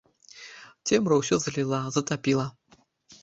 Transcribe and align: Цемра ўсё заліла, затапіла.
Цемра 0.91 1.15
ўсё 1.19 1.35
заліла, 1.43 1.81
затапіла. 1.97 2.45